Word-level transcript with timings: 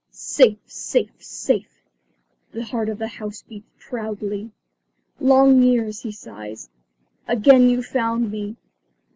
"Safe, 0.09 0.57
safe, 0.65 1.23
safe," 1.23 1.83
the 2.51 2.63
heart 2.63 2.89
of 2.89 2.97
the 2.97 3.07
house 3.07 3.43
beats 3.47 3.69
proudly. 3.79 4.49
"Long 5.19 5.61
years" 5.61 5.99
he 6.01 6.11
sighs. 6.11 6.71
"Again 7.27 7.69
you 7.69 7.83
found 7.83 8.31
me." 8.31 8.55